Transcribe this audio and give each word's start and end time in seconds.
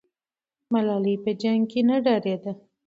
ملالۍ 0.71 1.15
په 1.23 1.31
جنګ 1.41 1.61
کې 1.71 1.81
نه 1.89 1.95
ډارېده. 2.03 2.51